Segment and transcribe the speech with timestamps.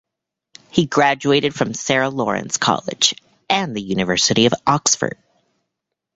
[0.71, 3.13] He graduated from Sarah Lawrence College
[3.47, 5.15] and the University of Oxford.